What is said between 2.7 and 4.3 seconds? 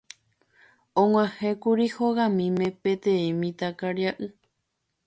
peteĩ mitãkaria'y.